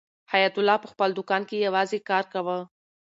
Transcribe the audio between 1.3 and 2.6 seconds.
کې یوازې کار کاوه.